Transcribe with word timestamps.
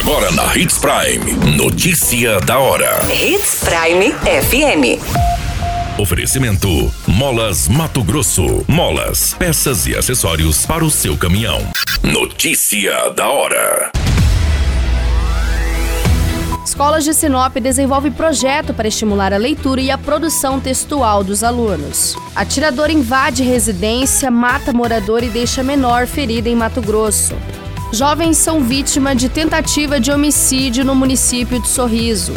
Agora 0.00 0.30
na 0.32 0.56
Hits 0.56 0.78
Prime. 0.78 1.56
Notícia 1.58 2.40
da 2.40 2.58
hora. 2.58 3.00
Hits 3.12 3.62
Prime 3.62 4.14
FM. 4.14 4.98
Oferecimento: 6.00 6.90
Molas 7.06 7.68
Mato 7.68 8.02
Grosso. 8.02 8.64
Molas, 8.66 9.34
peças 9.34 9.86
e 9.86 9.94
acessórios 9.94 10.64
para 10.64 10.82
o 10.82 10.90
seu 10.90 11.18
caminhão. 11.18 11.60
Notícia 12.02 13.10
da 13.10 13.28
hora. 13.28 13.92
Escolas 16.64 17.04
de 17.04 17.12
Sinop 17.12 17.54
desenvolve 17.56 18.10
projeto 18.10 18.72
para 18.72 18.88
estimular 18.88 19.34
a 19.34 19.36
leitura 19.36 19.82
e 19.82 19.90
a 19.90 19.98
produção 19.98 20.58
textual 20.58 21.22
dos 21.22 21.44
alunos. 21.44 22.16
Atirador 22.34 22.90
invade 22.90 23.42
residência, 23.42 24.30
mata 24.30 24.72
morador 24.72 25.22
e 25.22 25.28
deixa 25.28 25.62
menor 25.62 26.06
ferida 26.06 26.48
em 26.48 26.56
Mato 26.56 26.80
Grosso. 26.80 27.34
Jovens 27.92 28.36
são 28.36 28.62
vítima 28.62 29.16
de 29.16 29.28
tentativa 29.28 29.98
de 29.98 30.12
homicídio 30.12 30.84
no 30.84 30.94
município 30.94 31.60
de 31.60 31.66
Sorriso. 31.66 32.32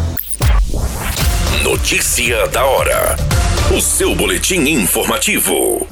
Notícia 1.62 2.48
da 2.48 2.64
hora. 2.64 3.14
O 3.74 3.80
seu 3.80 4.16
boletim 4.16 4.68
informativo. 4.68 5.86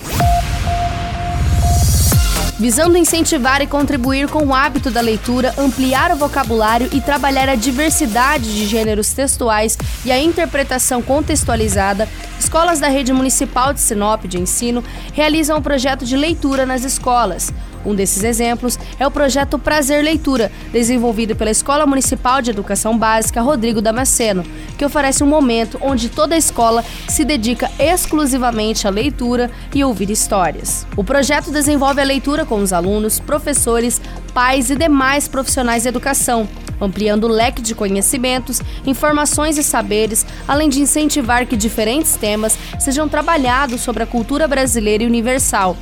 Visando 2.58 2.96
incentivar 2.96 3.62
e 3.62 3.66
contribuir 3.68 4.28
com 4.28 4.44
o 4.46 4.54
hábito 4.54 4.90
da 4.90 5.00
leitura, 5.00 5.54
ampliar 5.56 6.10
o 6.10 6.16
vocabulário 6.16 6.88
e 6.92 7.00
trabalhar 7.00 7.48
a 7.48 7.54
diversidade 7.54 8.52
de 8.54 8.66
gêneros 8.66 9.12
textuais 9.12 9.78
e 10.04 10.10
a 10.10 10.18
interpretação 10.18 11.00
contextualizada, 11.00 12.08
escolas 12.38 12.80
da 12.80 12.88
rede 12.88 13.12
municipal 13.12 13.72
de 13.72 13.80
Sinop 13.80 14.24
de 14.24 14.40
ensino 14.40 14.82
realizam 15.12 15.56
o 15.56 15.62
projeto 15.62 16.04
de 16.04 16.16
leitura 16.16 16.66
nas 16.66 16.84
escolas. 16.84 17.52
Um 17.84 17.94
desses 17.94 18.22
exemplos 18.22 18.78
é 18.98 19.06
o 19.06 19.10
projeto 19.10 19.58
Prazer 19.58 20.02
Leitura, 20.02 20.52
desenvolvido 20.72 21.34
pela 21.34 21.50
Escola 21.50 21.86
Municipal 21.86 22.40
de 22.40 22.50
Educação 22.50 22.96
Básica 22.96 23.40
Rodrigo 23.40 23.82
Damasceno, 23.82 24.44
que 24.78 24.84
oferece 24.84 25.24
um 25.24 25.26
momento 25.26 25.78
onde 25.80 26.08
toda 26.08 26.34
a 26.34 26.38
escola 26.38 26.84
se 27.08 27.24
dedica 27.24 27.70
exclusivamente 27.78 28.86
à 28.86 28.90
leitura 28.90 29.50
e 29.74 29.82
ouvir 29.82 30.10
histórias. 30.10 30.86
O 30.96 31.04
projeto 31.04 31.50
desenvolve 31.50 32.00
a 32.00 32.04
leitura 32.04 32.44
com 32.44 32.56
os 32.56 32.72
alunos, 32.72 33.18
professores, 33.18 34.00
pais 34.32 34.70
e 34.70 34.76
demais 34.76 35.28
profissionais 35.28 35.82
de 35.82 35.88
educação, 35.88 36.48
ampliando 36.80 37.24
o 37.24 37.28
leque 37.28 37.62
de 37.62 37.74
conhecimentos, 37.74 38.60
informações 38.86 39.58
e 39.58 39.62
saberes, 39.62 40.26
além 40.46 40.68
de 40.68 40.80
incentivar 40.80 41.46
que 41.46 41.56
diferentes 41.56 42.16
temas 42.16 42.58
sejam 42.78 43.08
trabalhados 43.08 43.80
sobre 43.80 44.02
a 44.02 44.06
cultura 44.06 44.48
brasileira 44.48 45.04
e 45.04 45.06
universal 45.06 45.76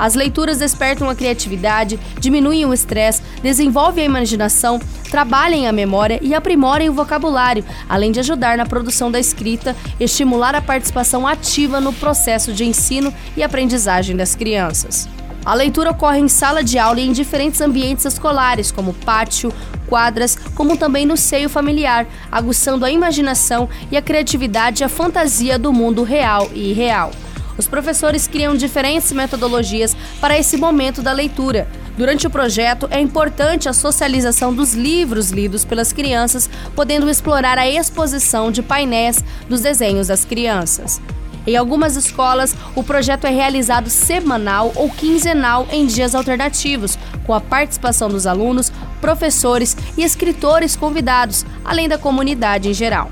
as 0.00 0.14
leituras 0.14 0.56
despertam 0.56 1.10
a 1.10 1.14
criatividade, 1.14 2.00
diminuem 2.18 2.64
o 2.64 2.72
estresse, 2.72 3.20
desenvolvem 3.42 4.04
a 4.04 4.06
imaginação, 4.06 4.80
trabalhem 5.10 5.68
a 5.68 5.72
memória 5.72 6.18
e 6.22 6.34
aprimorem 6.34 6.88
o 6.88 6.94
vocabulário, 6.94 7.62
além 7.86 8.10
de 8.10 8.18
ajudar 8.18 8.56
na 8.56 8.64
produção 8.64 9.10
da 9.10 9.20
escrita, 9.20 9.76
estimular 10.00 10.54
a 10.54 10.62
participação 10.62 11.26
ativa 11.26 11.82
no 11.82 11.92
processo 11.92 12.50
de 12.54 12.64
ensino 12.64 13.12
e 13.36 13.42
aprendizagem 13.42 14.16
das 14.16 14.34
crianças. 14.34 15.06
A 15.44 15.52
leitura 15.52 15.90
ocorre 15.90 16.18
em 16.18 16.28
sala 16.28 16.64
de 16.64 16.78
aula 16.78 16.98
e 16.98 17.06
em 17.06 17.12
diferentes 17.12 17.60
ambientes 17.60 18.06
escolares, 18.06 18.72
como 18.72 18.94
pátio, 18.94 19.52
quadras, 19.86 20.34
como 20.54 20.78
também 20.78 21.04
no 21.04 21.16
seio 21.16 21.50
familiar, 21.50 22.06
aguçando 22.32 22.86
a 22.86 22.90
imaginação 22.90 23.68
e 23.90 23.98
a 23.98 24.02
criatividade 24.02 24.82
e 24.82 24.84
a 24.84 24.88
fantasia 24.88 25.58
do 25.58 25.74
mundo 25.74 26.02
real 26.02 26.48
e 26.54 26.70
irreal. 26.70 27.10
Os 27.58 27.66
professores 27.66 28.26
criam 28.26 28.56
diferentes 28.56 29.12
metodologias 29.12 29.96
para 30.20 30.38
esse 30.38 30.56
momento 30.56 31.02
da 31.02 31.12
leitura. 31.12 31.68
Durante 31.96 32.26
o 32.26 32.30
projeto, 32.30 32.88
é 32.90 33.00
importante 33.00 33.68
a 33.68 33.72
socialização 33.72 34.54
dos 34.54 34.74
livros 34.74 35.30
lidos 35.30 35.64
pelas 35.64 35.92
crianças, 35.92 36.48
podendo 36.74 37.10
explorar 37.10 37.58
a 37.58 37.68
exposição 37.68 38.50
de 38.50 38.62
painéis 38.62 39.22
dos 39.48 39.60
desenhos 39.60 40.06
das 40.06 40.24
crianças. 40.24 41.00
Em 41.46 41.56
algumas 41.56 41.96
escolas, 41.96 42.54
o 42.74 42.82
projeto 42.82 43.26
é 43.26 43.30
realizado 43.30 43.88
semanal 43.88 44.72
ou 44.76 44.90
quinzenal 44.90 45.66
em 45.72 45.86
dias 45.86 46.14
alternativos, 46.14 46.98
com 47.26 47.32
a 47.32 47.40
participação 47.40 48.08
dos 48.08 48.26
alunos, 48.26 48.70
professores 49.00 49.76
e 49.96 50.02
escritores 50.02 50.76
convidados, 50.76 51.46
além 51.64 51.88
da 51.88 51.98
comunidade 51.98 52.68
em 52.68 52.74
geral. 52.74 53.10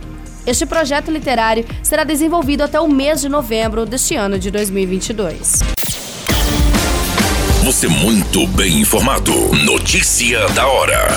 Este 0.49 0.65
projeto 0.65 1.11
literário 1.11 1.67
será 1.83 2.05
desenvolvido 2.05 2.63
até 2.63 2.81
o 2.81 2.89
mês 2.89 3.21
de 3.21 3.29
novembro 3.29 3.85
deste 3.85 4.17
ano 4.17 4.39
de 4.39 4.51
2022. 4.51 5.61
Você 7.65 7.87
muito 7.87 8.47
bem 8.47 8.81
informado. 8.81 9.31
Notícia 9.67 10.49
da 10.55 10.67
hora. 10.67 11.09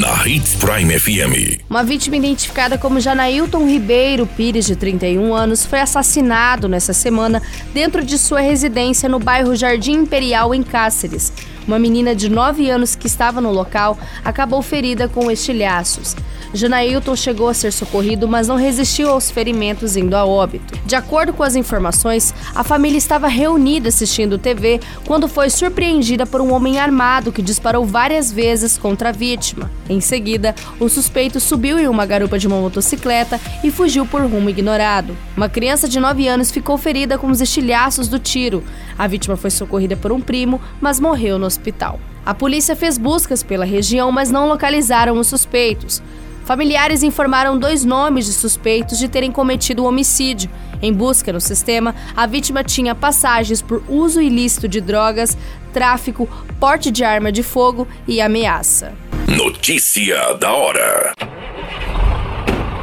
Na 0.00 0.26
Hits 0.26 0.54
Prime 0.54 0.98
FM. 0.98 1.60
Uma 1.68 1.84
vítima 1.84 2.16
identificada 2.16 2.78
como 2.78 2.98
Janailton 2.98 3.66
Ribeiro 3.66 4.26
Pires, 4.26 4.64
de 4.64 4.74
31 4.74 5.34
anos, 5.34 5.66
foi 5.66 5.80
assassinado 5.80 6.70
nessa 6.70 6.94
semana 6.94 7.42
dentro 7.74 8.02
de 8.02 8.16
sua 8.16 8.40
residência 8.40 9.06
no 9.06 9.18
bairro 9.18 9.54
Jardim 9.54 9.98
Imperial, 9.98 10.54
em 10.54 10.62
Cáceres. 10.62 11.30
Uma 11.66 11.78
menina 11.78 12.14
de 12.14 12.28
9 12.28 12.68
anos 12.68 12.94
que 12.94 13.06
estava 13.06 13.40
no 13.40 13.52
local 13.52 13.98
acabou 14.24 14.62
ferida 14.62 15.08
com 15.08 15.30
estilhaços. 15.30 16.16
Janailton 16.54 17.16
chegou 17.16 17.48
a 17.48 17.54
ser 17.54 17.72
socorrido, 17.72 18.28
mas 18.28 18.46
não 18.46 18.56
resistiu 18.56 19.08
aos 19.08 19.30
ferimentos 19.30 19.96
indo 19.96 20.14
a 20.14 20.26
óbito. 20.26 20.78
De 20.84 20.94
acordo 20.94 21.32
com 21.32 21.42
as 21.42 21.56
informações, 21.56 22.34
a 22.54 22.62
família 22.62 22.98
estava 22.98 23.26
reunida 23.26 23.88
assistindo 23.88 24.36
TV 24.36 24.80
quando 25.06 25.28
foi 25.28 25.48
surpreendida 25.48 26.26
por 26.26 26.40
um 26.40 26.52
homem 26.52 26.78
armado 26.78 27.32
que 27.32 27.40
disparou 27.40 27.86
várias 27.86 28.30
vezes 28.30 28.76
contra 28.76 29.08
a 29.08 29.12
vítima. 29.12 29.70
Em 29.88 30.00
seguida, 30.00 30.54
o 30.78 30.88
suspeito 30.88 31.40
subiu 31.40 31.78
em 31.78 31.88
uma 31.88 32.04
garupa 32.04 32.38
de 32.38 32.46
uma 32.46 32.60
motocicleta 32.60 33.40
e 33.64 33.70
fugiu 33.70 34.04
por 34.04 34.20
rumo 34.22 34.50
ignorado. 34.50 35.16
Uma 35.36 35.48
criança 35.48 35.88
de 35.88 35.98
9 35.98 36.28
anos 36.28 36.50
ficou 36.50 36.76
ferida 36.76 37.16
com 37.16 37.30
os 37.30 37.40
estilhaços 37.40 38.08
do 38.08 38.18
tiro. 38.18 38.62
A 38.98 39.06
vítima 39.06 39.36
foi 39.36 39.50
socorrida 39.50 39.96
por 39.96 40.12
um 40.12 40.20
primo, 40.20 40.60
mas 40.80 41.00
morreu 41.00 41.38
no 41.38 41.46
hospital. 41.52 42.00
A 42.24 42.34
polícia 42.34 42.74
fez 42.76 42.96
buscas 42.96 43.42
pela 43.42 43.64
região, 43.64 44.10
mas 44.12 44.30
não 44.30 44.48
localizaram 44.48 45.18
os 45.18 45.26
suspeitos. 45.26 46.02
Familiares 46.44 47.02
informaram 47.02 47.58
dois 47.58 47.84
nomes 47.84 48.26
de 48.26 48.32
suspeitos 48.32 48.98
de 48.98 49.08
terem 49.08 49.30
cometido 49.30 49.82
o 49.82 49.86
homicídio. 49.86 50.50
Em 50.80 50.92
busca 50.92 51.32
no 51.32 51.40
sistema, 51.40 51.94
a 52.16 52.26
vítima 52.26 52.64
tinha 52.64 52.94
passagens 52.94 53.62
por 53.62 53.82
uso 53.88 54.20
ilícito 54.20 54.68
de 54.68 54.80
drogas, 54.80 55.36
tráfico, 55.72 56.28
porte 56.58 56.90
de 56.90 57.04
arma 57.04 57.30
de 57.30 57.42
fogo 57.42 57.86
e 58.06 58.20
ameaça. 58.20 58.92
Notícia 59.28 60.34
da 60.34 60.52
hora. 60.52 61.12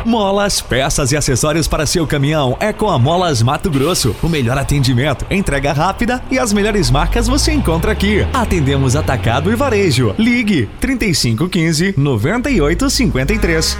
Molas, 0.05 0.61
peças 0.61 1.11
e 1.11 1.17
acessórios 1.17 1.67
para 1.67 1.85
seu 1.85 2.07
caminhão 2.07 2.55
é 2.59 2.71
com 2.71 2.89
a 2.89 2.97
Molas 2.97 3.41
Mato 3.41 3.69
Grosso. 3.69 4.15
O 4.23 4.29
melhor 4.29 4.57
atendimento, 4.57 5.25
entrega 5.29 5.73
rápida 5.73 6.23
e 6.31 6.39
as 6.39 6.53
melhores 6.53 6.89
marcas 6.89 7.27
você 7.27 7.51
encontra 7.51 7.91
aqui. 7.91 8.25
Atendemos 8.33 8.95
atacado 8.95 9.51
e 9.51 9.55
varejo. 9.55 10.15
Ligue 10.17 10.69
3515 10.79 11.95
9853. 11.97 13.77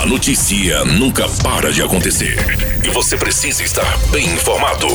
A 0.00 0.06
notícia 0.06 0.84
nunca 0.84 1.28
para 1.42 1.72
de 1.72 1.82
acontecer 1.82 2.36
e 2.84 2.90
você 2.90 3.16
precisa 3.16 3.64
estar 3.64 3.98
bem 4.12 4.24
informado. 4.24 4.86